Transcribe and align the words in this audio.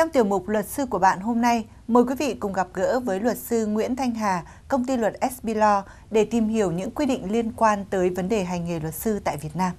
Trong 0.00 0.10
tiểu 0.10 0.24
mục 0.24 0.48
luật 0.48 0.66
sư 0.66 0.86
của 0.86 0.98
bạn 0.98 1.20
hôm 1.20 1.40
nay, 1.40 1.64
mời 1.88 2.04
quý 2.04 2.14
vị 2.18 2.34
cùng 2.34 2.52
gặp 2.52 2.68
gỡ 2.74 3.00
với 3.00 3.20
luật 3.20 3.38
sư 3.38 3.66
Nguyễn 3.66 3.96
Thanh 3.96 4.14
Hà, 4.14 4.42
công 4.68 4.84
ty 4.84 4.96
luật 4.96 5.14
SB 5.36 5.48
Law 5.48 5.82
để 6.10 6.24
tìm 6.24 6.48
hiểu 6.48 6.70
những 6.70 6.90
quy 6.90 7.06
định 7.06 7.32
liên 7.32 7.52
quan 7.52 7.84
tới 7.90 8.10
vấn 8.10 8.28
đề 8.28 8.44
hành 8.44 8.64
nghề 8.64 8.80
luật 8.80 8.94
sư 8.94 9.20
tại 9.24 9.36
Việt 9.36 9.56
Nam. 9.56 9.72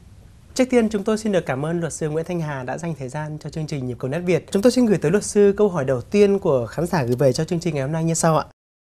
Trước 0.53 0.65
tiên 0.69 0.89
chúng 0.89 1.03
tôi 1.03 1.17
xin 1.17 1.31
được 1.31 1.45
cảm 1.45 1.65
ơn 1.65 1.79
luật 1.79 1.93
sư 1.93 2.09
Nguyễn 2.09 2.25
Thanh 2.25 2.41
Hà 2.41 2.63
đã 2.63 2.77
dành 2.77 2.95
thời 2.99 3.09
gian 3.09 3.37
cho 3.39 3.49
chương 3.49 3.67
trình 3.67 3.87
Nhịp 3.87 3.95
cầu 3.99 4.11
nét 4.11 4.19
Việt. 4.19 4.51
Chúng 4.51 4.61
tôi 4.61 4.71
xin 4.71 4.85
gửi 4.85 4.97
tới 4.97 5.11
luật 5.11 5.23
sư 5.23 5.53
câu 5.57 5.69
hỏi 5.69 5.85
đầu 5.85 6.01
tiên 6.01 6.39
của 6.39 6.65
khán 6.65 6.87
giả 6.87 7.03
gửi 7.03 7.15
về 7.15 7.33
cho 7.33 7.43
chương 7.43 7.59
trình 7.59 7.73
ngày 7.75 7.83
hôm 7.83 7.91
nay 7.91 8.03
như 8.03 8.13
sau 8.13 8.37
ạ. 8.37 8.45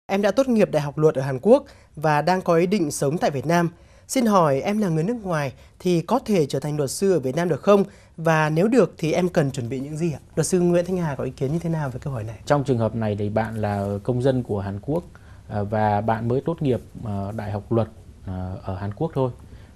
Em 0.07 0.21
đã 0.21 0.31
tốt 0.31 0.47
nghiệp 0.47 0.71
Đại 0.71 0.81
học 0.81 0.97
Luật 0.97 1.15
ở 1.15 1.21
Hàn 1.21 1.39
Quốc 1.41 1.65
và 1.95 2.21
đang 2.21 2.41
có 2.41 2.55
ý 2.55 2.65
định 2.65 2.91
sống 2.91 3.17
tại 3.17 3.31
Việt 3.31 3.45
Nam. 3.45 3.69
Xin 4.07 4.25
hỏi 4.25 4.61
em 4.61 4.77
là 4.77 4.89
người 4.89 5.03
nước 5.03 5.17
ngoài 5.23 5.53
thì 5.79 6.01
có 6.01 6.19
thể 6.19 6.45
trở 6.45 6.59
thành 6.59 6.77
luật 6.77 6.91
sư 6.91 7.13
ở 7.13 7.19
Việt 7.19 7.35
Nam 7.35 7.49
được 7.49 7.61
không? 7.61 7.83
Và 8.17 8.49
nếu 8.49 8.67
được 8.67 8.93
thì 8.97 9.11
em 9.11 9.29
cần 9.29 9.51
chuẩn 9.51 9.69
bị 9.69 9.79
những 9.79 9.97
gì 9.97 10.13
ạ? 10.13 10.19
Luật 10.35 10.47
sư 10.47 10.59
Nguyễn 10.59 10.85
Thanh 10.85 10.97
Hà 10.97 11.15
có 11.15 11.23
ý 11.23 11.31
kiến 11.31 11.53
như 11.53 11.59
thế 11.59 11.69
nào 11.69 11.89
về 11.89 11.99
câu 12.03 12.13
hỏi 12.13 12.23
này? 12.23 12.35
Trong 12.45 12.63
trường 12.63 12.77
hợp 12.77 12.95
này 12.95 13.15
thì 13.19 13.29
bạn 13.29 13.55
là 13.55 13.87
công 14.03 14.21
dân 14.21 14.43
của 14.43 14.59
Hàn 14.59 14.79
Quốc 14.81 15.03
à, 15.47 15.63
và 15.63 16.01
bạn 16.01 16.27
mới 16.27 16.41
tốt 16.41 16.61
nghiệp 16.61 16.81
à, 17.05 17.31
Đại 17.31 17.51
học 17.51 17.71
Luật 17.71 17.87
à, 18.25 18.53
ở 18.63 18.75
Hàn 18.75 18.93
Quốc 18.93 19.11
thôi. 19.15 19.31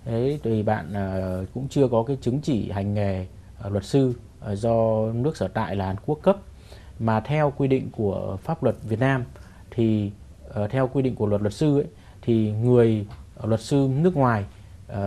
Thế 0.06 0.40
thì 0.44 0.64
bạn 0.64 0.94
cũng 1.54 1.68
chưa 1.70 1.88
có 1.88 2.04
cái 2.04 2.18
chứng 2.22 2.40
chỉ 2.42 2.72
hành 2.72 2.94
nghề 2.94 3.26
luật 3.70 3.86
sư 3.86 4.14
do 4.54 5.06
nước 5.14 5.38
sở 5.38 5.48
tại 5.48 5.76
là 5.76 5.86
Hàn 5.86 5.96
Quốc 6.06 6.20
cấp 6.22 6.38
mà 7.00 7.20
theo 7.20 7.54
quy 7.58 7.68
định 7.68 7.90
của 7.92 8.38
pháp 8.44 8.64
luật 8.64 8.76
Việt 8.84 9.00
Nam 9.00 9.24
thì 9.72 10.12
theo 10.70 10.90
quy 10.94 11.02
định 11.02 11.16
của 11.16 11.26
luật 11.26 11.42
luật 11.42 11.54
sư 11.54 11.78
ấy, 11.78 11.86
thì 12.22 12.52
người 12.52 13.06
Ờ, 13.40 13.48
luật 13.48 13.62
sư 13.62 13.90
nước 13.92 14.16
ngoài 14.16 14.46
uh, 14.92 14.98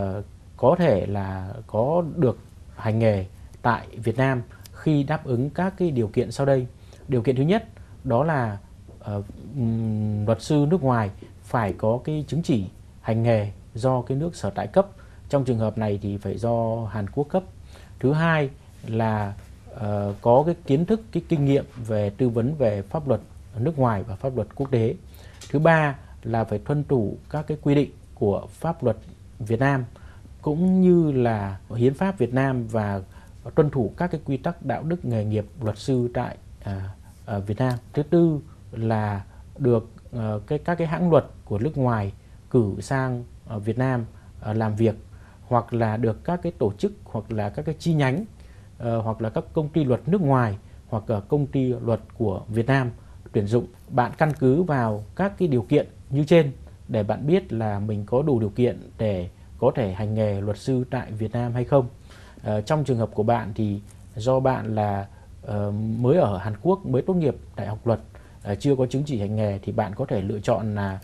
có 0.57 0.77
thể 0.79 1.07
là 1.07 1.52
có 1.66 2.05
được 2.16 2.39
hành 2.77 2.98
nghề 2.98 3.27
tại 3.62 3.87
Việt 3.93 4.16
Nam 4.16 4.43
khi 4.73 5.03
đáp 5.03 5.25
ứng 5.25 5.51
các 5.51 5.75
cái 5.77 5.91
điều 5.91 6.09
kiện 6.09 6.30
sau 6.30 6.47
đây. 6.47 6.67
Điều 7.09 7.22
kiện 7.22 7.37
thứ 7.37 7.42
nhất 7.42 7.64
đó 8.05 8.25
là 8.25 8.59
uh, 9.19 9.25
luật 10.27 10.42
sư 10.42 10.67
nước 10.70 10.83
ngoài 10.83 11.11
phải 11.42 11.72
có 11.72 12.00
cái 12.05 12.25
chứng 12.28 12.42
chỉ 12.42 12.64
hành 13.00 13.22
nghề 13.22 13.50
do 13.75 14.03
cái 14.03 14.17
nước 14.17 14.37
sở 14.37 14.50
tại 14.50 14.67
cấp. 14.67 14.87
Trong 15.28 15.44
trường 15.44 15.59
hợp 15.59 15.78
này 15.78 15.98
thì 16.03 16.17
phải 16.17 16.39
do 16.39 16.87
Hàn 16.91 17.11
Quốc 17.11 17.28
cấp. 17.28 17.42
Thứ 18.00 18.12
hai 18.12 18.50
là 18.87 19.34
uh, 19.75 19.81
có 20.20 20.42
cái 20.47 20.55
kiến 20.67 20.87
thức, 20.87 21.00
cái 21.12 21.22
kinh 21.28 21.44
nghiệm 21.44 21.65
về 21.87 22.11
tư 22.11 22.28
vấn 22.28 22.55
về 22.55 22.83
pháp 22.83 23.09
luật 23.09 23.20
nước 23.59 23.78
ngoài 23.78 24.03
và 24.03 24.17
pháp 24.17 24.37
luật 24.37 24.48
quốc 24.55 24.70
tế. 24.70 24.94
Thứ 25.50 25.59
ba 25.59 25.98
là 26.22 26.44
phải 26.44 26.59
tuân 26.59 26.84
thủ 26.84 27.17
các 27.31 27.47
cái 27.47 27.59
quy 27.62 27.75
định 27.75 27.91
của 28.20 28.46
pháp 28.50 28.84
luật 28.84 28.96
Việt 29.38 29.60
Nam 29.60 29.84
cũng 30.42 30.80
như 30.80 31.12
là 31.12 31.58
hiến 31.76 31.94
pháp 31.94 32.18
Việt 32.18 32.34
Nam 32.34 32.66
và 32.66 33.00
tuân 33.54 33.70
thủ 33.70 33.92
các 33.96 34.10
cái 34.10 34.20
quy 34.24 34.36
tắc 34.36 34.64
đạo 34.64 34.82
đức 34.82 35.04
nghề 35.04 35.24
nghiệp 35.24 35.46
luật 35.60 35.78
sư 35.78 36.10
tại 36.14 36.36
à, 36.62 36.91
à, 37.26 37.38
Việt 37.38 37.58
Nam. 37.58 37.78
Thứ 37.92 38.02
tư 38.02 38.41
là 38.72 39.24
được 39.58 39.91
à, 40.12 40.32
cái 40.46 40.58
các 40.58 40.74
cái 40.74 40.86
hãng 40.86 41.10
luật 41.10 41.24
của 41.44 41.58
nước 41.58 41.78
ngoài 41.78 42.12
cử 42.50 42.74
sang 42.80 43.24
à, 43.48 43.58
Việt 43.58 43.78
Nam 43.78 44.04
à, 44.41 44.52
làm 44.52 44.76
việc 44.76 44.94
hoặc 45.48 45.74
là 45.74 45.96
được 45.96 46.24
các 46.24 46.41
cái 46.42 46.52
tổ 46.58 46.72
chức 46.78 46.92
hoặc 47.04 47.32
là 47.32 47.48
các 47.48 47.64
cái 47.64 47.74
chi 47.78 47.94
nhánh 47.94 48.24
à, 48.78 48.94
hoặc 48.94 49.20
là 49.22 49.30
các 49.30 49.44
công 49.52 49.68
ty 49.68 49.84
luật 49.84 50.08
nước 50.08 50.20
ngoài 50.20 50.58
hoặc 50.88 51.10
là 51.10 51.20
công 51.20 51.46
ty 51.46 51.74
luật 51.84 52.00
của 52.18 52.42
Việt 52.48 52.66
Nam 52.66 52.91
tuyển 53.32 53.46
dụng. 53.46 53.66
Bạn 53.88 54.12
căn 54.18 54.32
cứ 54.38 54.62
vào 54.62 55.04
các 55.16 55.38
cái 55.38 55.48
điều 55.48 55.62
kiện 55.62 55.86
như 56.10 56.24
trên 56.24 56.52
để 56.91 57.02
bạn 57.02 57.27
biết 57.27 57.52
là 57.52 57.78
mình 57.78 58.05
có 58.06 58.22
đủ 58.22 58.41
điều 58.41 58.48
kiện 58.48 58.91
để 58.98 59.28
có 59.58 59.72
thể 59.74 59.92
hành 59.92 60.14
nghề 60.14 60.41
luật 60.41 60.58
sư 60.58 60.84
tại 60.91 61.12
Việt 61.12 61.32
Nam 61.32 61.52
hay 61.52 61.64
không. 61.64 61.88
À, 62.44 62.60
trong 62.60 62.84
trường 62.84 62.98
hợp 62.98 63.10
của 63.14 63.22
bạn 63.22 63.52
thì 63.55 63.80
do 64.16 64.41
bạn 64.41 64.74
là 64.74 65.06
uh, 65.47 65.74
mới 65.98 66.16
ở 66.16 66.38
Hàn 66.38 66.55
Quốc, 66.62 66.86
mới 66.86 67.02
tốt 67.02 67.14
nghiệp 67.14 67.36
đại 67.56 67.66
học 67.66 67.86
luật, 67.86 68.00
uh, 68.52 68.60
chưa 68.60 68.77
có 68.77 68.86
chứng 68.86 69.02
chỉ 69.06 69.20
hành 69.20 69.36
nghề 69.36 69.58
thì 69.62 69.72
bạn 69.72 69.94
có 69.94 70.05
thể 70.05 70.20
lựa 70.20 70.41
chọn 70.41 70.75
là 70.75 70.98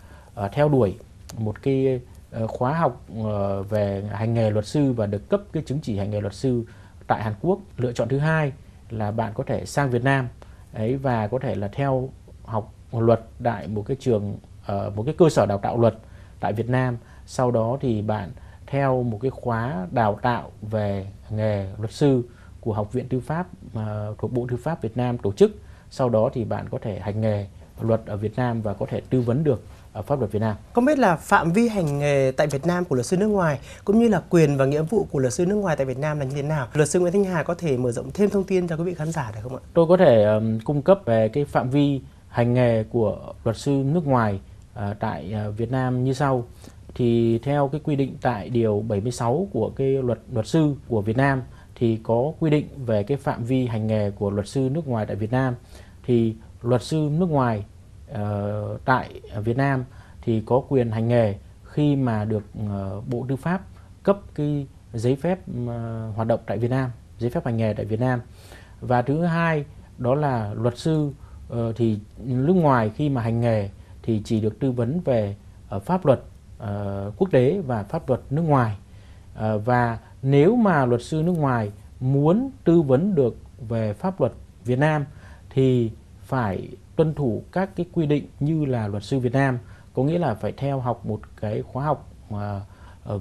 uh, 0.45 0.51
theo 0.51 0.69
đuổi 0.69 0.97
một 1.37 1.63
cái 1.63 1.99
uh, 2.43 2.49
khóa 2.49 2.73
học 2.73 3.05
uh, 3.19 3.69
về 3.69 4.03
hành 4.11 4.33
nghề 4.33 4.49
luật 4.49 4.65
sư 4.65 4.93
và 4.93 5.05
được 5.05 5.29
cấp 5.29 5.41
cái 5.53 5.63
chứng 5.65 5.79
chỉ 5.81 5.97
hành 5.97 6.09
nghề 6.09 6.21
luật 6.21 6.33
sư 6.33 6.63
tại 7.07 7.23
Hàn 7.23 7.33
Quốc. 7.41 7.59
Lựa 7.77 7.91
chọn 7.91 8.09
thứ 8.09 8.17
hai 8.17 8.51
là 8.89 9.11
bạn 9.11 9.31
có 9.35 9.43
thể 9.43 9.65
sang 9.65 9.89
Việt 9.89 10.03
Nam 10.03 10.27
ấy 10.73 10.97
và 10.97 11.27
có 11.27 11.39
thể 11.39 11.55
là 11.55 11.67
theo 11.67 12.09
học 12.43 12.73
luật 12.91 13.21
tại 13.43 13.67
một 13.67 13.83
cái 13.87 13.97
trường 13.99 14.37
một 14.67 15.03
cái 15.05 15.15
cơ 15.17 15.29
sở 15.29 15.45
đào 15.45 15.57
tạo 15.57 15.79
luật 15.79 15.95
tại 16.39 16.53
Việt 16.53 16.69
Nam 16.69 16.97
sau 17.25 17.51
đó 17.51 17.77
thì 17.81 18.01
bạn 18.01 18.29
theo 18.67 19.03
một 19.03 19.19
cái 19.21 19.31
khóa 19.31 19.87
đào 19.91 20.19
tạo 20.21 20.51
về 20.61 21.07
nghề 21.29 21.67
luật 21.79 21.91
sư 21.91 22.23
của 22.61 22.73
Học 22.73 22.93
viện 22.93 23.09
Tư 23.09 23.19
pháp 23.19 23.47
uh, 23.77 24.17
thuộc 24.17 24.33
Bộ 24.33 24.47
Tư 24.49 24.57
pháp 24.63 24.81
Việt 24.81 24.97
Nam 24.97 25.17
tổ 25.17 25.31
chức 25.31 25.51
sau 25.89 26.09
đó 26.09 26.29
thì 26.33 26.45
bạn 26.45 26.69
có 26.69 26.77
thể 26.81 26.99
hành 26.99 27.21
nghề 27.21 27.47
luật 27.81 28.01
ở 28.05 28.17
Việt 28.17 28.35
Nam 28.35 28.61
và 28.61 28.73
có 28.73 28.85
thể 28.85 29.01
tư 29.09 29.21
vấn 29.21 29.43
được 29.43 29.63
ở 29.93 30.01
pháp 30.01 30.19
luật 30.19 30.31
Việt 30.31 30.39
Nam. 30.39 30.55
Không 30.73 30.85
biết 30.85 30.99
là 30.99 31.15
phạm 31.15 31.51
vi 31.51 31.67
hành 31.67 31.99
nghề 31.99 32.31
tại 32.37 32.47
Việt 32.47 32.65
Nam 32.65 32.85
của 32.85 32.95
luật 32.95 33.05
sư 33.05 33.17
nước 33.17 33.27
ngoài 33.27 33.59
cũng 33.85 33.99
như 33.99 34.07
là 34.07 34.21
quyền 34.29 34.57
và 34.57 34.65
nghĩa 34.65 34.81
vụ 34.81 35.07
của 35.11 35.19
luật 35.19 35.33
sư 35.33 35.45
nước 35.45 35.55
ngoài 35.55 35.75
tại 35.75 35.85
Việt 35.85 35.97
Nam 35.97 36.19
là 36.19 36.25
như 36.25 36.35
thế 36.35 36.41
nào? 36.41 36.67
Luật 36.73 36.89
sư 36.89 36.99
Nguyễn 36.99 37.13
Thanh 37.13 37.23
Hà 37.23 37.43
có 37.43 37.53
thể 37.53 37.77
mở 37.77 37.91
rộng 37.91 38.11
thêm 38.13 38.29
thông 38.29 38.43
tin 38.43 38.67
cho 38.67 38.75
quý 38.75 38.83
vị 38.83 38.93
khán 38.93 39.11
giả 39.11 39.31
được 39.35 39.39
không 39.43 39.55
ạ? 39.55 39.61
Tôi 39.73 39.85
có 39.89 39.97
thể 39.97 40.23
um, 40.23 40.59
cung 40.59 40.81
cấp 40.81 40.99
về 41.05 41.29
cái 41.29 41.45
phạm 41.45 41.69
vi 41.69 42.01
hành 42.27 42.53
nghề 42.53 42.83
của 42.83 43.33
luật 43.43 43.57
sư 43.57 43.71
nước 43.71 44.07
ngoài 44.07 44.39
Ờ, 44.77 44.93
tại 44.99 45.31
ờ, 45.33 45.51
Việt 45.51 45.71
Nam 45.71 46.03
như 46.03 46.13
sau 46.13 46.45
thì 46.95 47.39
theo 47.39 47.67
cái 47.67 47.81
quy 47.83 47.95
định 47.95 48.17
tại 48.21 48.49
điều 48.49 48.83
76 48.87 49.47
của 49.53 49.71
cái 49.75 49.87
luật 50.03 50.19
luật 50.33 50.47
sư 50.47 50.75
của 50.87 51.01
Việt 51.01 51.17
Nam 51.17 51.41
thì 51.75 51.99
có 52.03 52.33
quy 52.39 52.49
định 52.49 52.67
về 52.85 53.03
cái 53.03 53.17
phạm 53.17 53.43
vi 53.43 53.67
hành 53.67 53.87
nghề 53.87 54.11
của 54.11 54.29
luật 54.29 54.47
sư 54.47 54.69
nước 54.71 54.87
ngoài 54.87 55.05
tại 55.05 55.15
Việt 55.15 55.31
Nam 55.31 55.55
thì 56.03 56.35
luật 56.61 56.83
sư 56.83 57.09
nước 57.19 57.29
ngoài 57.29 57.65
uh, 58.11 58.17
tại 58.85 59.21
Việt 59.43 59.57
Nam 59.57 59.83
thì 60.21 60.43
có 60.45 60.61
quyền 60.69 60.91
hành 60.91 61.07
nghề 61.07 61.35
khi 61.63 61.95
mà 61.95 62.25
được 62.25 62.43
uh, 62.63 63.07
Bộ 63.07 63.25
Tư 63.29 63.35
pháp 63.35 63.61
cấp 64.03 64.19
cái 64.35 64.67
giấy 64.93 65.15
phép 65.15 65.39
uh, 65.39 65.67
hoạt 66.15 66.27
động 66.27 66.39
tại 66.45 66.57
Việt 66.57 66.71
Nam, 66.71 66.89
giấy 67.19 67.29
phép 67.29 67.45
hành 67.45 67.57
nghề 67.57 67.73
tại 67.73 67.85
Việt 67.85 67.99
Nam. 67.99 68.21
Và 68.81 69.01
thứ 69.01 69.21
hai 69.21 69.65
đó 69.97 70.15
là 70.15 70.53
luật 70.53 70.77
sư 70.77 71.11
uh, 71.53 71.75
thì 71.75 71.99
nước 72.17 72.53
ngoài 72.53 72.91
khi 72.95 73.09
mà 73.09 73.21
hành 73.21 73.41
nghề 73.41 73.69
thì 74.07 74.21
chỉ 74.25 74.41
được 74.41 74.59
tư 74.59 74.71
vấn 74.71 74.99
về 75.05 75.35
uh, 75.75 75.83
pháp 75.83 76.05
luật 76.05 76.19
uh, 76.63 77.13
quốc 77.17 77.31
tế 77.31 77.61
và 77.67 77.83
pháp 77.83 78.09
luật 78.09 78.21
nước 78.29 78.41
ngoài. 78.41 78.77
Uh, 79.35 79.65
và 79.65 79.99
nếu 80.21 80.55
mà 80.55 80.85
luật 80.85 81.01
sư 81.01 81.21
nước 81.25 81.37
ngoài 81.37 81.71
muốn 81.99 82.51
tư 82.63 82.81
vấn 82.81 83.15
được 83.15 83.37
về 83.69 83.93
pháp 83.93 84.21
luật 84.21 84.33
Việt 84.65 84.79
Nam 84.79 85.05
thì 85.49 85.91
phải 86.21 86.69
tuân 86.95 87.13
thủ 87.13 87.43
các 87.51 87.69
cái 87.75 87.85
quy 87.93 88.05
định 88.05 88.25
như 88.39 88.65
là 88.65 88.87
luật 88.87 89.03
sư 89.03 89.19
Việt 89.19 89.33
Nam 89.33 89.57
có 89.93 90.03
nghĩa 90.03 90.19
là 90.19 90.33
phải 90.33 90.51
theo 90.51 90.79
học 90.79 91.05
một 91.05 91.19
cái 91.41 91.61
khóa 91.61 91.85
học 91.85 92.09
mà 92.29 92.61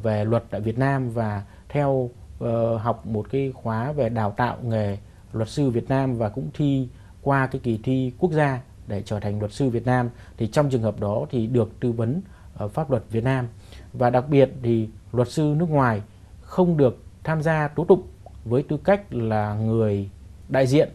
về 0.02 0.24
luật 0.24 0.44
tại 0.50 0.60
Việt 0.60 0.78
Nam 0.78 1.10
và 1.10 1.42
theo 1.68 1.90
uh, 1.90 2.80
học 2.80 3.06
một 3.06 3.26
cái 3.30 3.52
khóa 3.54 3.92
về 3.92 4.08
đào 4.08 4.30
tạo 4.30 4.56
nghề 4.62 4.98
luật 5.32 5.48
sư 5.48 5.70
Việt 5.70 5.88
Nam 5.88 6.18
và 6.18 6.28
cũng 6.28 6.48
thi 6.54 6.88
qua 7.22 7.46
cái 7.46 7.60
kỳ 7.64 7.80
thi 7.82 8.12
quốc 8.18 8.32
gia 8.32 8.60
để 8.88 9.02
trở 9.02 9.20
thành 9.20 9.38
luật 9.38 9.52
sư 9.52 9.68
Việt 9.68 9.86
Nam, 9.86 10.10
thì 10.36 10.46
trong 10.46 10.70
trường 10.70 10.82
hợp 10.82 11.00
đó 11.00 11.26
thì 11.30 11.46
được 11.46 11.80
tư 11.80 11.92
vấn 11.92 12.20
ờ, 12.54 12.68
pháp 12.68 12.90
luật 12.90 13.02
Việt 13.10 13.24
Nam. 13.24 13.48
Và 13.92 14.10
đặc 14.10 14.28
biệt 14.28 14.50
thì 14.62 14.88
luật 15.12 15.28
sư 15.28 15.54
nước 15.58 15.70
ngoài 15.70 16.02
không 16.42 16.76
được 16.76 17.02
tham 17.24 17.42
gia 17.42 17.68
tố 17.68 17.84
tụng 17.84 18.02
với 18.44 18.62
tư 18.62 18.76
cách 18.84 19.14
là 19.14 19.54
người 19.54 20.10
đại 20.48 20.66
diện, 20.66 20.88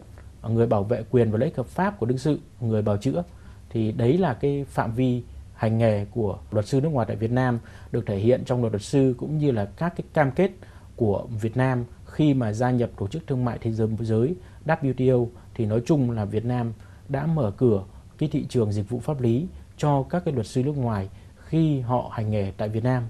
người 0.48 0.66
bảo 0.66 0.84
vệ 0.84 1.04
quyền 1.10 1.30
và 1.30 1.38
lợi 1.38 1.48
ích 1.48 1.56
hợp 1.56 1.66
pháp 1.66 1.98
của 1.98 2.06
đương 2.06 2.18
sự, 2.18 2.38
người 2.60 2.82
bào 2.82 2.96
chữa. 2.96 3.22
Thì 3.70 3.92
đấy 3.92 4.18
là 4.18 4.34
cái 4.34 4.64
phạm 4.68 4.92
vi 4.92 5.22
hành 5.54 5.78
nghề 5.78 6.04
của 6.04 6.38
luật 6.50 6.66
sư 6.66 6.80
nước 6.80 6.88
ngoài 6.88 7.06
tại 7.06 7.16
Việt 7.16 7.30
Nam 7.30 7.58
được 7.92 8.06
thể 8.06 8.16
hiện 8.16 8.44
trong 8.44 8.60
luật 8.60 8.72
luật 8.72 8.82
sư 8.82 9.14
cũng 9.18 9.38
như 9.38 9.50
là 9.50 9.64
các 9.64 9.92
cái 9.96 10.04
cam 10.12 10.30
kết 10.30 10.50
của 10.96 11.26
Việt 11.40 11.56
Nam 11.56 11.84
khi 12.06 12.34
mà 12.34 12.52
gia 12.52 12.70
nhập 12.70 12.90
tổ 12.98 13.08
chức 13.08 13.26
thương 13.26 13.44
mại 13.44 13.58
thế 13.60 13.72
giới 13.72 14.34
WTO 14.66 15.26
thì 15.54 15.66
nói 15.66 15.82
chung 15.86 16.10
là 16.10 16.24
Việt 16.24 16.44
Nam 16.44 16.72
đã 17.08 17.26
mở 17.26 17.52
cửa 17.56 17.84
cái 18.18 18.28
thị 18.32 18.46
trường 18.48 18.72
dịch 18.72 18.88
vụ 18.88 19.00
pháp 19.00 19.20
lý 19.20 19.46
cho 19.76 20.02
các 20.02 20.24
cái 20.24 20.34
luật 20.34 20.46
sư 20.46 20.62
nước 20.62 20.76
ngoài 20.76 21.08
khi 21.36 21.80
họ 21.80 22.10
hành 22.12 22.30
nghề 22.30 22.52
tại 22.56 22.68
Việt 22.68 22.84
Nam. 22.84 23.02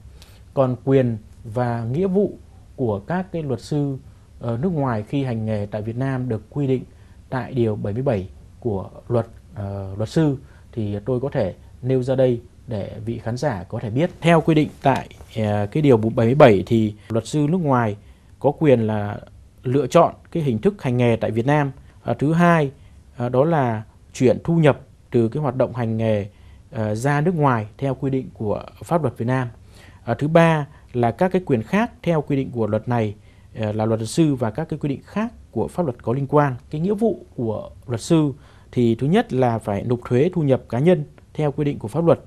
Còn 0.55 0.77
quyền 0.85 1.17
và 1.45 1.85
nghĩa 1.85 2.07
vụ 2.07 2.33
của 2.77 3.01
các 3.01 3.33
cái 3.33 3.43
luật 3.43 3.61
sư 3.61 3.97
uh, 4.45 4.61
nước 4.61 4.73
ngoài 4.73 5.05
khi 5.09 5.25
hành 5.25 5.47
nghề 5.47 5.67
tại 5.71 5.83
Việt 5.83 5.97
Nam 5.97 6.29
được 6.29 6.43
quy 6.51 6.67
định 6.67 6.85
tại 7.31 7.55
điều 7.55 7.77
77 7.77 8.29
của 8.61 8.91
luật 9.09 9.27
uh, 9.53 9.99
luật 9.99 10.09
sư 10.09 10.37
thì 10.73 10.99
tôi 11.05 11.21
có 11.21 11.29
thể 11.29 11.55
nêu 11.83 12.03
ra 12.03 12.15
đây 12.15 12.41
để 12.67 12.93
vị 13.05 13.19
khán 13.19 13.37
giả 13.37 13.65
có 13.69 13.79
thể 13.79 13.91
biết. 13.91 14.11
Theo 14.21 14.41
quy 14.41 14.55
định 14.55 14.69
tại 14.83 15.09
uh, 15.41 15.71
cái 15.71 15.83
điều 15.83 15.97
77 15.97 16.63
thì 16.67 16.95
luật 17.09 17.27
sư 17.27 17.47
nước 17.51 17.61
ngoài 17.61 17.97
có 18.39 18.53
quyền 18.59 18.81
là 18.81 19.21
lựa 19.63 19.87
chọn 19.87 20.15
cái 20.31 20.43
hình 20.43 20.59
thức 20.59 20.83
hành 20.83 20.97
nghề 20.97 21.17
tại 21.17 21.31
Việt 21.31 21.47
Nam. 21.47 21.73
Uh, 22.11 22.19
thứ 22.19 22.33
hai 22.33 22.71
Ờ, 23.17 23.29
đó 23.29 23.45
là 23.45 23.83
chuyển 24.13 24.39
thu 24.45 24.57
nhập 24.57 24.81
từ 25.11 25.29
cái 25.29 25.43
hoạt 25.43 25.57
động 25.57 25.75
hành 25.75 25.97
nghề 25.97 26.27
ờ, 26.71 26.95
ra 26.95 27.21
nước 27.21 27.35
ngoài 27.35 27.67
theo 27.79 27.95
quy 27.95 28.11
định 28.11 28.29
của 28.35 28.63
pháp 28.85 29.03
luật 29.03 29.19
Việt 29.19 29.25
Nam. 29.25 29.49
Ờ, 30.05 30.15
thứ 30.15 30.29
ba 30.29 30.67
là 30.93 31.11
các 31.11 31.33
cái 31.33 31.43
quyền 31.47 31.63
khác 31.63 31.93
theo 32.03 32.23
quy 32.23 32.37
định 32.37 32.51
của 32.51 32.67
luật 32.67 32.89
này 32.89 33.15
là 33.55 33.85
luật 33.87 34.01
luật 34.01 34.09
sư 34.09 34.35
và 34.35 34.51
các 34.51 34.69
cái 34.69 34.79
quy 34.79 34.89
định 34.89 35.01
khác 35.05 35.33
của 35.51 35.69
pháp 35.69 35.83
luật 35.83 36.03
có 36.03 36.13
liên 36.13 36.27
quan. 36.27 36.55
Cái 36.71 36.81
nghĩa 36.81 36.95
vụ 36.95 37.27
của 37.37 37.71
luật 37.87 38.01
sư 38.01 38.33
thì 38.73 38.95
thứ 38.95 39.07
nhất 39.07 39.33
là 39.33 39.59
phải 39.59 39.83
nộp 39.83 40.01
thuế 40.05 40.31
thu 40.35 40.43
nhập 40.43 40.63
cá 40.69 40.79
nhân 40.79 41.05
theo 41.35 41.53
quy 41.53 41.65
định 41.65 41.79
của 41.79 41.89
pháp 41.89 42.05
luật. 42.05 42.21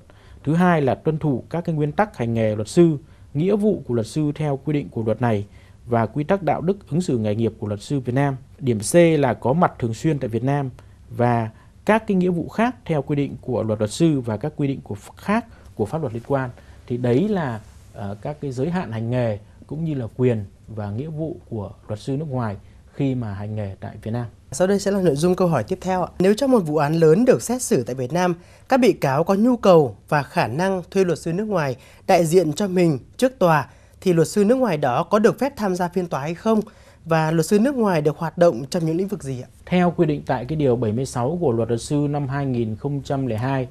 Thứ 0.44 0.54
hai 0.54 0.82
là 0.82 0.94
tuân 0.94 1.18
thủ 1.18 1.44
các 1.50 1.64
cái 1.64 1.74
nguyên 1.74 1.92
tắc 1.92 2.16
hành 2.16 2.34
nghề 2.34 2.56
luật 2.56 2.68
sư, 2.68 2.96
nghĩa 3.34 3.56
vụ 3.56 3.82
của 3.86 3.94
luật 3.94 4.06
sư 4.06 4.32
theo 4.34 4.58
quy 4.64 4.72
định 4.72 4.88
của 4.88 5.02
luật 5.02 5.22
này 5.22 5.46
và 5.86 6.06
quy 6.06 6.24
tắc 6.24 6.42
đạo 6.42 6.60
đức 6.60 6.90
ứng 6.90 7.00
xử 7.00 7.18
nghề 7.18 7.34
nghiệp 7.34 7.52
của 7.58 7.66
luật 7.66 7.82
sư 7.82 8.00
Việt 8.00 8.14
Nam. 8.14 8.36
Điểm 8.58 8.78
C 8.92 8.94
là 8.94 9.34
có 9.34 9.52
mặt 9.52 9.72
thường 9.78 9.94
xuyên 9.94 10.18
tại 10.18 10.28
Việt 10.28 10.44
Nam 10.44 10.70
và 11.10 11.50
các 11.84 12.06
cái 12.06 12.16
nghĩa 12.16 12.30
vụ 12.30 12.48
khác 12.48 12.76
theo 12.84 13.02
quy 13.02 13.16
định 13.16 13.36
của 13.40 13.62
luật 13.62 13.78
luật 13.78 13.90
sư 13.90 14.20
và 14.20 14.36
các 14.36 14.52
quy 14.56 14.68
định 14.68 14.80
của 14.80 14.96
khác 15.16 15.46
của 15.74 15.86
pháp 15.86 16.00
luật 16.00 16.12
liên 16.12 16.22
quan. 16.26 16.50
Thì 16.86 16.96
đấy 16.96 17.28
là 17.28 17.60
uh, 17.98 18.02
các 18.22 18.36
cái 18.40 18.52
giới 18.52 18.70
hạn 18.70 18.92
hành 18.92 19.10
nghề 19.10 19.38
cũng 19.66 19.84
như 19.84 19.94
là 19.94 20.06
quyền 20.16 20.44
và 20.68 20.90
nghĩa 20.90 21.08
vụ 21.08 21.36
của 21.48 21.70
luật 21.88 22.00
sư 22.00 22.16
nước 22.16 22.28
ngoài 22.28 22.56
khi 22.92 23.14
mà 23.14 23.34
hành 23.34 23.56
nghề 23.56 23.76
tại 23.80 23.96
Việt 24.02 24.10
Nam. 24.10 24.26
Sau 24.52 24.66
đây 24.66 24.78
sẽ 24.78 24.90
là 24.90 25.00
nội 25.00 25.16
dung 25.16 25.34
câu 25.34 25.48
hỏi 25.48 25.64
tiếp 25.64 25.78
theo. 25.80 26.06
Nếu 26.18 26.34
trong 26.34 26.50
một 26.50 26.60
vụ 26.60 26.76
án 26.76 26.94
lớn 26.94 27.24
được 27.24 27.42
xét 27.42 27.62
xử 27.62 27.82
tại 27.82 27.94
Việt 27.94 28.12
Nam, 28.12 28.34
các 28.68 28.80
bị 28.80 28.92
cáo 28.92 29.24
có 29.24 29.34
nhu 29.34 29.56
cầu 29.56 29.96
và 30.08 30.22
khả 30.22 30.46
năng 30.46 30.82
thuê 30.90 31.04
luật 31.04 31.18
sư 31.18 31.32
nước 31.32 31.44
ngoài 31.44 31.76
đại 32.06 32.26
diện 32.26 32.52
cho 32.52 32.68
mình 32.68 32.98
trước 33.16 33.38
tòa, 33.38 33.68
thì 34.06 34.12
luật 34.12 34.28
sư 34.28 34.44
nước 34.44 34.54
ngoài 34.54 34.76
đó 34.76 35.02
có 35.02 35.18
được 35.18 35.38
phép 35.38 35.52
tham 35.56 35.74
gia 35.74 35.88
phiên 35.88 36.06
tòa 36.06 36.20
hay 36.20 36.34
không? 36.34 36.60
Và 37.04 37.30
luật 37.30 37.46
sư 37.46 37.58
nước 37.58 37.74
ngoài 37.74 38.02
được 38.02 38.18
hoạt 38.18 38.38
động 38.38 38.64
trong 38.70 38.86
những 38.86 38.96
lĩnh 38.96 39.08
vực 39.08 39.22
gì 39.22 39.40
ạ? 39.40 39.48
Theo 39.66 39.94
quy 39.96 40.06
định 40.06 40.22
tại 40.26 40.44
cái 40.44 40.56
điều 40.56 40.76
76 40.76 41.38
của 41.40 41.52
luật 41.52 41.68
luật 41.68 41.80
sư 41.80 42.06
năm 42.10 42.28
2002, 42.28 43.68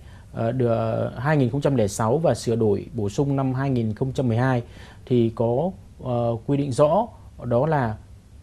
được 0.51 1.09
2006 1.17 2.17
và 2.17 2.35
sửa 2.35 2.55
đổi 2.55 2.85
bổ 2.93 3.09
sung 3.09 3.35
năm 3.35 3.53
2012 3.53 4.63
thì 5.05 5.31
có 5.35 5.71
uh, 6.03 6.41
quy 6.45 6.57
định 6.57 6.71
rõ 6.71 7.07
đó 7.43 7.65
là 7.65 7.95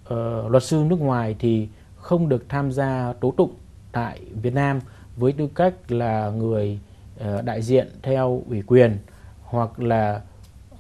uh, 0.05 0.51
luật 0.51 0.63
sư 0.63 0.85
nước 0.89 1.01
ngoài 1.01 1.37
thì 1.39 1.69
không 1.97 2.29
được 2.29 2.45
tham 2.49 2.73
gia 2.73 3.13
tố 3.21 3.35
tụng 3.37 3.53
tại 3.93 4.21
Việt 4.43 4.55
Nam 4.55 4.81
với 5.17 5.33
tư 5.33 5.49
cách 5.55 5.75
là 5.89 6.31
người 6.31 6.79
uh, 7.21 7.45
đại 7.45 7.63
diện 7.63 7.89
theo 8.03 8.43
ủy 8.49 8.63
quyền 8.63 8.99
hoặc 9.43 9.81
là 9.81 10.21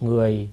người 0.00 0.48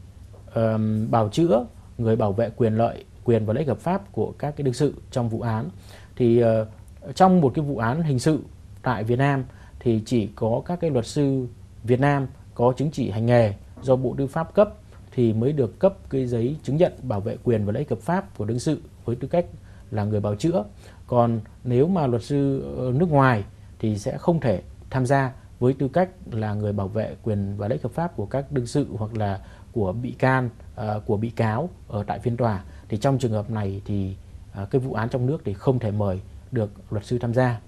um, 0.55 1.11
bào 1.11 1.29
chữa, 1.29 1.65
người 1.97 2.15
bảo 2.15 2.33
vệ 2.33 2.49
quyền 2.49 2.77
lợi, 2.77 3.03
quyền 3.23 3.45
và 3.45 3.53
lợi 3.53 3.61
ích 3.61 3.67
hợp 3.67 3.79
pháp 3.79 4.11
của 4.11 4.33
các 4.39 4.55
cái 4.57 4.63
đương 4.63 4.73
sự 4.73 4.93
trong 5.11 5.29
vụ 5.29 5.41
án. 5.41 5.69
Thì 6.15 6.43
uh, 6.43 6.67
trong 7.15 7.41
một 7.41 7.51
cái 7.55 7.65
vụ 7.65 7.77
án 7.77 8.01
hình 8.01 8.19
sự 8.19 8.39
tại 8.81 9.03
Việt 9.03 9.19
Nam 9.19 9.43
thì 9.79 10.01
chỉ 10.05 10.29
có 10.35 10.61
các 10.65 10.79
cái 10.79 10.89
luật 10.89 11.05
sư 11.05 11.47
Việt 11.83 11.99
Nam 11.99 12.27
có 12.53 12.73
chứng 12.77 12.91
chỉ 12.91 13.09
hành 13.09 13.25
nghề 13.25 13.53
do 13.81 13.95
Bộ 13.95 14.15
Tư 14.17 14.27
pháp 14.27 14.53
cấp 14.53 14.73
thì 15.11 15.33
mới 15.33 15.53
được 15.53 15.79
cấp 15.79 15.93
cái 16.09 16.27
giấy 16.27 16.55
chứng 16.63 16.77
nhận 16.77 16.93
bảo 17.03 17.19
vệ 17.19 17.37
quyền 17.43 17.65
và 17.65 17.71
lợi 17.71 17.79
ích 17.79 17.89
hợp 17.89 17.99
pháp 17.99 18.37
của 18.37 18.45
đương 18.45 18.59
sự 18.59 18.81
với 19.05 19.15
tư 19.15 19.27
cách 19.27 19.45
là 19.91 20.03
người 20.03 20.19
bào 20.19 20.35
chữa. 20.35 20.63
Còn 21.07 21.39
nếu 21.63 21.87
mà 21.87 22.07
luật 22.07 22.23
sư 22.23 22.61
ờ, 22.77 22.91
nước 22.91 23.11
ngoài 23.11 23.43
thì 23.79 23.97
sẽ 23.97 24.17
không 24.17 24.39
thể 24.39 24.61
tham 24.89 25.05
gia 25.05 25.33
với 25.59 25.73
tư 25.73 25.87
cách 25.87 26.09
là 26.31 26.53
người 26.53 26.73
bảo 26.73 26.87
vệ 26.87 27.15
quyền 27.23 27.57
và 27.57 27.67
lợi 27.67 27.77
ích 27.77 27.83
hợp 27.83 27.91
pháp 27.91 28.15
của 28.15 28.25
các 28.25 28.51
đương 28.51 28.67
sự 28.67 28.87
hoặc 28.97 29.17
là 29.17 29.39
của 29.71 29.93
bị 29.93 30.11
can, 30.11 30.49
uh, 30.75 31.05
của 31.05 31.17
bị 31.17 31.29
cáo 31.29 31.69
ở 31.87 32.03
tại 32.07 32.19
phiên 32.19 32.37
tòa. 32.37 32.63
Thì 32.89 32.97
trong 32.97 33.17
trường 33.17 33.31
hợp 33.31 33.49
này 33.49 33.81
thì 33.85 34.15
uh, 34.63 34.69
cái 34.69 34.79
vụ 34.79 34.93
án 34.93 35.09
trong 35.09 35.25
nước 35.25 35.41
thì 35.45 35.53
không 35.53 35.79
thể 35.79 35.91
mời 35.91 36.19
được 36.51 36.71
luật 36.89 37.05
sư 37.05 37.19
tham 37.19 37.33
gia. 37.33 37.59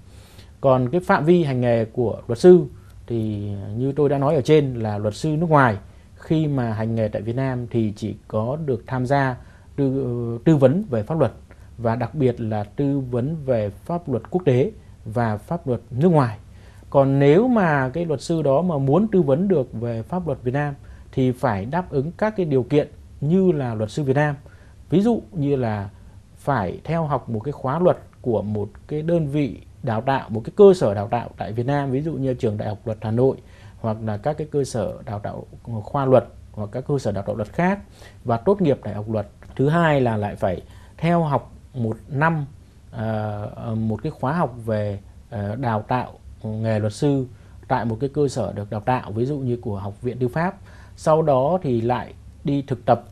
Còn 0.62 0.90
cái 0.90 1.02
phạm 1.02 1.26
vi 1.26 1.44
hành 1.44 1.62
nghề 1.62 1.86
của 1.86 2.22
luật 2.28 2.40
sư 2.40 2.66
thì 3.08 3.52
như 3.78 3.92
tôi 3.92 4.10
đã 4.10 4.18
nói 4.18 4.36
ở 4.36 4.42
trên 4.42 4.74
là 4.74 4.98
luật 4.98 5.16
sư 5.16 5.30
nước 5.30 5.50
ngoài 5.50 5.78
khi 6.16 6.48
mà 6.48 6.74
hành 6.74 6.96
nghề 6.96 7.08
tại 7.08 7.22
Việt 7.22 7.36
Nam 7.36 7.68
thì 7.68 7.94
chỉ 7.96 8.16
có 8.28 8.58
được 8.66 8.84
tham 8.88 9.06
gia 9.06 9.38
tư, 9.76 10.40
tư 10.46 10.56
vấn 10.56 10.84
về 10.90 11.04
pháp 11.04 11.20
luật 11.20 11.32
và 11.78 11.96
đặc 11.96 12.16
biệt 12.16 12.42
là 12.42 12.64
tư 12.64 13.00
vấn 13.00 13.36
về 13.46 13.70
pháp 13.70 14.10
luật 14.10 14.24
quốc 14.30 14.42
tế 14.46 14.72
và 15.06 15.38
pháp 15.38 15.68
luật 15.68 15.82
nước 15.92 16.10
ngoài. 16.10 16.38
Còn 16.92 17.20
nếu 17.20 17.48
mà 17.48 17.90
cái 17.90 18.06
luật 18.06 18.22
sư 18.22 18.42
đó 18.42 18.62
mà 18.62 18.78
muốn 18.78 19.08
tư 19.12 19.22
vấn 19.22 19.48
được 19.48 19.74
về 19.74 20.04
pháp 20.04 20.28
luật 20.28 20.44
Việt 20.44 20.54
Nam 20.54 20.74
thì 21.12 21.32
phải 21.32 21.66
đáp 21.66 21.90
ứng 21.90 22.12
các 22.12 22.34
cái 22.38 22.46
điều 22.46 22.64
kiện 22.64 22.88
như 23.22 23.52
là 23.52 23.74
luật 23.74 23.92
sư 23.92 24.04
Việt 24.04 24.16
Nam. 24.16 24.36
Ví 24.90 25.02
dụ 25.02 25.22
như 25.32 25.56
là 25.56 25.90
phải 26.36 26.80
theo 26.84 27.06
học 27.06 27.30
một 27.30 27.40
cái 27.40 27.52
khóa 27.52 27.80
luật 27.80 27.98
của 28.22 28.42
một 28.42 28.70
cái 28.88 29.02
đơn 29.02 29.28
vị 29.28 29.62
đào 29.84 30.02
tạo, 30.02 30.30
một 30.30 30.42
cái 30.44 30.54
cơ 30.56 30.74
sở 30.76 30.94
đào 30.94 31.08
tạo 31.08 31.30
tại 31.38 31.52
Việt 31.52 31.66
Nam, 31.66 31.92
ví 31.92 32.02
dụ 32.02 32.14
như 32.14 32.34
trường 32.34 32.58
Đại 32.58 32.70
học 32.70 32.78
Luật 32.86 32.98
Hà 33.02 33.12
Nội 33.12 33.38
hoặc 33.80 33.98
là 34.06 34.18
các 34.18 34.38
cái 34.38 34.48
cơ 34.52 34.64
sở 34.64 34.94
đào 35.06 35.20
tạo 35.20 35.46
khoa 35.84 36.06
luật 36.06 36.28
hoặc 36.52 36.70
các 36.72 36.84
cơ 36.88 37.00
sở 37.00 37.12
đào 37.12 37.24
tạo 37.24 37.36
luật 37.36 37.50
khác 37.54 37.80
và 38.24 38.38
tốt 38.38 38.62
nghiệp 38.62 38.80
đại 38.84 38.94
học 38.94 39.10
luật. 39.10 39.28
Thứ 39.56 39.70
hai 39.70 40.02
là 40.02 40.18
lại 40.18 40.36
phải 40.36 40.62
theo 40.98 41.24
học 41.24 41.52
một 41.74 41.98
năm 42.10 42.46
uh, 42.96 43.78
một 43.78 44.00
cái 44.04 44.12
khóa 44.12 44.34
học 44.34 44.54
về 44.66 45.00
uh, 45.36 45.60
đào 45.60 45.82
tạo 45.82 46.14
nghề 46.44 46.80
luật 46.80 46.94
sư 46.94 47.26
tại 47.68 47.86
một 47.86 47.98
cái 48.00 48.10
cơ 48.14 48.28
sở 48.28 48.54
được 48.54 48.70
đào 48.70 48.82
tạo 48.82 49.12
ví 49.12 49.26
dụ 49.26 49.38
như 49.38 49.58
của 49.58 49.80
học 49.80 50.02
viện 50.02 50.20
tư 50.20 50.28
pháp. 50.28 50.58
Sau 50.98 51.22
đó 51.22 51.60
thì 51.64 51.82
lại 51.82 52.14
đi 52.44 52.62
thực 52.62 52.86
tập 52.86 53.04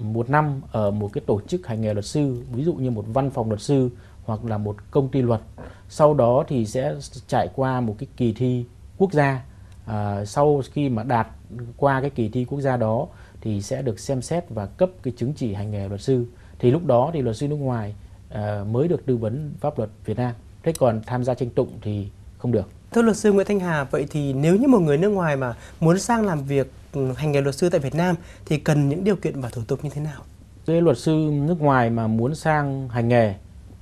một 0.00 0.30
năm 0.30 0.60
ở 0.72 0.90
một 0.90 1.10
cái 1.12 1.22
tổ 1.26 1.40
chức 1.40 1.66
hành 1.66 1.80
nghề 1.80 1.94
luật 1.94 2.04
sư 2.04 2.42
ví 2.52 2.64
dụ 2.64 2.74
như 2.74 2.90
một 2.90 3.04
văn 3.08 3.30
phòng 3.30 3.48
luật 3.48 3.60
sư 3.60 3.90
hoặc 4.24 4.44
là 4.44 4.58
một 4.58 4.76
công 4.90 5.08
ty 5.08 5.22
luật. 5.22 5.40
Sau 5.88 6.14
đó 6.14 6.44
thì 6.48 6.66
sẽ 6.66 6.94
trải 7.26 7.48
qua 7.54 7.80
một 7.80 7.96
cái 7.98 8.06
kỳ 8.16 8.32
thi 8.32 8.64
quốc 8.98 9.12
gia. 9.12 9.44
À, 9.86 10.24
sau 10.24 10.62
khi 10.72 10.88
mà 10.88 11.02
đạt 11.02 11.28
qua 11.76 12.00
cái 12.00 12.10
kỳ 12.10 12.28
thi 12.28 12.44
quốc 12.44 12.60
gia 12.60 12.76
đó 12.76 13.06
thì 13.40 13.62
sẽ 13.62 13.82
được 13.82 13.98
xem 13.98 14.22
xét 14.22 14.44
và 14.50 14.66
cấp 14.66 14.90
cái 15.02 15.14
chứng 15.16 15.32
chỉ 15.34 15.54
hành 15.54 15.70
nghề 15.70 15.88
luật 15.88 16.00
sư. 16.00 16.26
Thì 16.58 16.70
lúc 16.70 16.84
đó 16.86 17.10
thì 17.14 17.22
luật 17.22 17.36
sư 17.36 17.48
nước 17.48 17.56
ngoài 17.56 17.94
à, 18.30 18.64
mới 18.70 18.88
được 18.88 19.06
tư 19.06 19.16
vấn 19.16 19.54
pháp 19.60 19.78
luật 19.78 19.90
Việt 20.04 20.16
Nam. 20.16 20.34
Thế 20.62 20.72
còn 20.78 21.00
tham 21.06 21.24
gia 21.24 21.34
tranh 21.34 21.50
tụng 21.50 21.70
thì 21.82 22.08
không 22.38 22.52
được. 22.52 22.68
Thưa 22.92 23.02
luật 23.02 23.16
sư 23.16 23.32
Nguyễn 23.32 23.46
Thanh 23.46 23.60
Hà, 23.60 23.84
vậy 23.84 24.06
thì 24.10 24.32
nếu 24.32 24.56
như 24.56 24.68
một 24.68 24.78
người 24.78 24.98
nước 24.98 25.08
ngoài 25.08 25.36
mà 25.36 25.54
muốn 25.80 25.98
sang 25.98 26.26
làm 26.26 26.44
việc 26.44 26.72
ừ, 26.92 27.12
hành 27.12 27.32
nghề 27.32 27.40
luật 27.40 27.54
sư 27.54 27.68
tại 27.70 27.80
Việt 27.80 27.94
Nam 27.94 28.16
thì 28.46 28.58
cần 28.58 28.88
những 28.88 29.04
điều 29.04 29.16
kiện 29.16 29.40
và 29.40 29.48
thủ 29.48 29.62
tục 29.68 29.84
như 29.84 29.90
thế 29.90 30.00
nào? 30.00 30.20
Cái 30.66 30.80
luật 30.80 30.98
sư 30.98 31.30
nước 31.32 31.60
ngoài 31.60 31.90
mà 31.90 32.06
muốn 32.06 32.34
sang 32.34 32.88
hành 32.88 33.08
nghề 33.08 33.34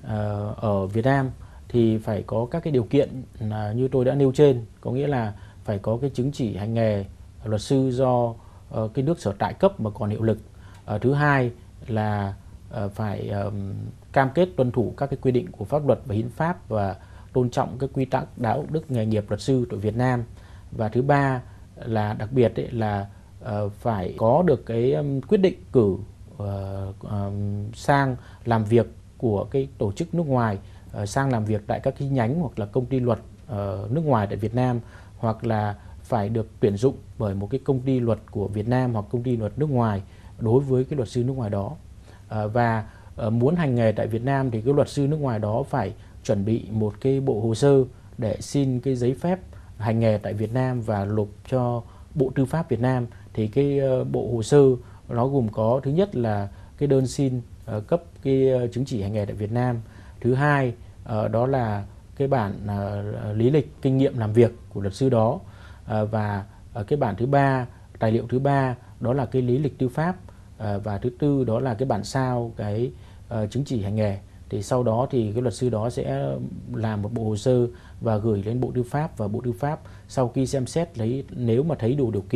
ờ, 0.03 0.55
ở 0.56 0.87
Việt 0.87 1.05
Nam 1.05 1.31
thì 1.69 1.99
phải 1.99 2.25
có 2.26 2.47
các 2.50 2.62
cái 2.64 2.73
điều 2.73 2.82
kiện 2.82 3.23
à, 3.50 3.73
như 3.76 3.88
tôi 3.88 4.05
đã 4.05 4.14
nêu 4.14 4.32
trên, 4.32 4.64
có 4.81 4.91
nghĩa 4.91 5.06
là 5.06 5.32
phải 5.64 5.79
có 5.79 5.99
cái 6.00 6.11
chứng 6.11 6.32
chỉ 6.32 6.56
hành 6.56 6.75
nghề 6.75 7.05
luật 7.44 7.61
sư 7.61 7.91
do 7.93 8.35
ờ, 8.70 8.88
cái 8.94 9.05
nước 9.05 9.20
sở 9.20 9.32
tại 9.38 9.55
cấp 9.55 9.81
mà 9.81 9.91
còn 9.91 10.11
hiệu 10.11 10.23
lực. 10.23 10.38
Ờ, 10.85 10.99
thứ 10.99 11.12
hai 11.14 11.50
là 11.87 12.35
phải 12.94 13.32
cam 14.12 14.31
kết 14.35 14.49
tuân 14.56 14.73
thủ 14.73 14.94
các 14.97 15.11
cái 15.11 15.19
quy 15.23 15.31
định 15.31 15.47
của 15.53 15.65
pháp 15.65 15.86
luật 15.86 15.98
và 16.06 16.15
hiến 16.15 16.29
pháp 16.29 16.69
và 16.69 16.96
tôn 17.36 17.50
trọng 17.50 17.78
các 17.78 17.90
quy 17.93 18.05
tắc 18.05 18.38
đạo 18.38 18.64
đức 18.70 18.90
nghề 18.90 19.06
nghiệp 19.06 19.24
luật 19.28 19.40
sư 19.40 19.66
của 19.70 19.76
Việt 19.76 19.96
Nam. 19.96 20.24
Và 20.72 20.88
thứ 20.88 21.02
ba 21.02 21.43
là 21.84 22.12
đặc 22.12 22.32
biệt 22.32 22.56
ấy, 22.56 22.70
là 22.70 23.06
uh, 23.44 23.72
phải 23.72 24.14
có 24.19 24.43
được 24.46 24.66
cái 24.66 24.93
um, 24.93 25.20
quyết 25.20 25.38
định 25.38 25.55
cử 25.72 25.96
uh, 26.32 26.44
um, 27.00 27.72
sang 27.74 28.16
làm 28.44 28.64
việc 28.64 28.86
của 29.19 29.44
cái 29.44 29.69
tổ 29.78 29.93
chức 29.93 30.14
nước 30.14 30.26
ngoài 30.26 30.58
uh, 31.02 31.08
sang 31.08 31.32
làm 31.32 31.44
việc 31.44 31.62
tại 31.66 31.81
các 31.81 31.94
chi 31.98 32.08
nhánh 32.08 32.40
hoặc 32.40 32.58
là 32.58 32.66
công 32.66 32.86
ty 32.86 33.00
luật 33.00 33.19
uh, 33.19 33.90
nước 33.90 34.05
ngoài 34.05 34.26
tại 34.26 34.36
Việt 34.36 34.55
Nam 34.55 34.81
hoặc 35.19 35.44
là 35.44 35.74
phải 36.02 36.28
được 36.28 36.48
tuyển 36.60 36.76
dụng 36.76 36.96
bởi 37.19 37.34
một 37.34 37.48
cái 37.50 37.60
công 37.64 37.81
ty 37.81 38.00
luật 38.00 38.19
của 38.31 38.48
Việt 38.48 38.69
Nam 38.69 38.93
hoặc 38.93 39.05
công 39.10 39.22
ty 39.22 39.36
luật 39.36 39.58
nước 39.58 39.70
ngoài 39.70 40.02
đối 40.38 40.60
với 40.60 40.84
cái 40.84 40.96
luật 40.96 41.08
sư 41.08 41.24
nước 41.24 41.34
ngoài 41.36 41.50
đó. 41.50 41.66
Uh, 41.66 42.52
và 42.52 42.84
uh, 43.26 43.32
muốn 43.32 43.56
hành 43.56 43.74
nghề 43.74 43.93
tại 43.93 44.06
Việt 44.06 44.22
Nam 44.24 44.50
thì 44.50 44.60
cái 44.60 44.74
luật 44.74 44.88
sư 44.88 45.06
nước 45.06 45.20
ngoài 45.20 45.38
đó 45.38 45.62
phải 45.62 45.93
chuẩn 46.27 46.45
bị 46.45 46.65
một 46.71 46.95
cái 47.01 47.21
bộ 47.21 47.41
hồ 47.41 47.55
sơ 47.55 47.85
để 48.19 48.37
xin 48.41 48.81
cái 48.81 48.95
giấy 48.95 49.15
phép 49.21 49.39
hành 49.79 50.01
nghề 50.01 50.19
tại 50.19 50.35
Việt 50.35 50.53
Nam 50.55 50.81
và 50.81 51.05
nộp 51.05 51.29
cho 51.49 51.83
Bộ 52.15 52.33
Tư 52.35 52.45
pháp 52.45 52.69
Việt 52.69 52.81
Nam. 52.81 53.06
Thì 53.33 53.47
cái 53.47 53.79
ờ, 53.79 54.05
bộ 54.05 54.31
hồ 54.33 54.43
sơ 54.43 54.63
nó 55.09 55.27
gồm 55.27 55.49
có, 55.49 55.81
thứ 55.83 55.91
nhất 55.91 56.17
là 56.17 56.49
cái 56.79 56.87
đơn 56.87 57.06
xin 57.06 57.41
ờ, 57.67 57.81
cấp 57.81 58.03
cái 58.23 58.51
ờ, 58.51 58.67
chứng 58.67 58.85
chỉ 58.85 59.03
hành 59.03 59.13
nghề 59.13 59.25
tại 59.25 59.35
Việt 59.35 59.53
Nam. 59.53 59.81
Thứ 60.21 60.35
hai 60.35 60.75
đó 61.33 61.47
là 61.47 61.85
cái 62.17 62.29
bản 62.29 62.53
lý 63.35 63.51
lịch, 63.51 63.83
kinh 63.83 63.99
nghiệm 63.99 64.19
làm 64.19 64.33
việc 64.33 64.53
của 64.69 64.81
luật 64.81 64.95
sư 64.95 65.09
đó. 65.09 65.41
Và 65.87 66.45
cái 66.87 66.97
bản 66.97 67.17
thứ 67.17 67.27
ba, 67.27 67.67
tài 67.99 68.13
liệu 68.13 68.27
thứ 68.29 68.39
ba, 68.39 68.77
đó 69.01 69.13
là 69.13 69.27
cái 69.27 69.43
lý 69.43 69.59
lịch 69.59 69.79
tư 69.79 69.89
pháp. 69.89 70.17
Và 70.59 70.99
thứ 70.99 71.11
tư 71.19 71.45
đó 71.45 71.61
là 71.61 71.75
cái 71.75 71.89
bản 71.89 72.05
sao, 72.05 72.53
cái 72.56 72.91
chứng 73.51 73.65
chỉ 73.65 73.83
hành 73.83 73.95
nghề 73.95 74.19
thì 74.50 74.62
sau 74.62 74.82
đó 74.82 75.06
thì 75.10 75.32
cái 75.32 75.43
luật 75.43 75.55
sư 75.55 75.69
đó 75.69 75.91
sẽ 75.91 76.29
làm 76.74 77.03
một 77.03 77.12
bộ 77.12 77.24
hồ 77.24 77.36
sơ 77.36 77.67
và 78.00 78.17
gửi 78.17 78.43
lên 78.43 78.60
Bộ 78.60 78.72
Tư 78.74 78.82
pháp 78.82 79.19
và 79.19 79.29
Bộ 79.29 79.41
Tư 79.44 79.53
pháp 79.53 79.81
sau 80.08 80.29
khi 80.29 80.46
xem 80.46 80.67
xét 80.67 80.98
lấy, 80.98 81.24
nếu 81.31 81.62
mà 81.62 81.74
thấy 81.74 81.94
đủ 81.94 82.10
điều 82.10 82.22
kiện 82.22 82.26